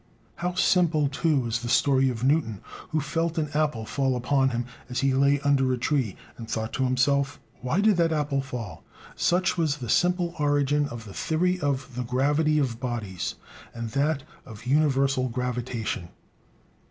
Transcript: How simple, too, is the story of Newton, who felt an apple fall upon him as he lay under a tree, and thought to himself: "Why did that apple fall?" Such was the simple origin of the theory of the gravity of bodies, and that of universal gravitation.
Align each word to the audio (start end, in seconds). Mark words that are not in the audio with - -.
How 0.37 0.55
simple, 0.55 1.07
too, 1.09 1.45
is 1.45 1.61
the 1.61 1.69
story 1.69 2.09
of 2.09 2.23
Newton, 2.23 2.61
who 2.89 2.99
felt 2.99 3.37
an 3.37 3.51
apple 3.53 3.85
fall 3.85 4.15
upon 4.15 4.49
him 4.49 4.65
as 4.89 5.01
he 5.01 5.13
lay 5.13 5.39
under 5.41 5.71
a 5.71 5.77
tree, 5.77 6.15
and 6.37 6.49
thought 6.49 6.73
to 6.73 6.85
himself: 6.85 7.39
"Why 7.61 7.81
did 7.81 7.97
that 7.97 8.11
apple 8.11 8.41
fall?" 8.41 8.83
Such 9.15 9.59
was 9.59 9.77
the 9.77 9.89
simple 9.89 10.33
origin 10.39 10.87
of 10.87 11.05
the 11.05 11.13
theory 11.13 11.59
of 11.59 11.93
the 11.95 12.01
gravity 12.03 12.57
of 12.57 12.79
bodies, 12.79 13.35
and 13.75 13.91
that 13.91 14.23
of 14.43 14.65
universal 14.65 15.29
gravitation. 15.29 16.09